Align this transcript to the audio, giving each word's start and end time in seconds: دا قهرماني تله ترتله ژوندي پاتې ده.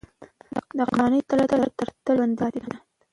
دا 0.77 0.83
قهرماني 0.89 1.19
تله 1.29 1.43
ترتله 1.79 2.13
ژوندي 2.17 2.35
پاتې 2.41 2.59
ده. 2.65 2.73